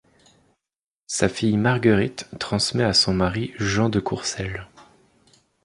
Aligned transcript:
Sa 1.05 1.29
fille 1.29 1.57
Marguerite 1.57 2.27
transmet 2.39 2.81
à 2.83 2.93
son 2.93 3.13
mari 3.13 3.53
Jean 3.59 3.87
de 3.87 3.99
Courcelles. 3.99 4.67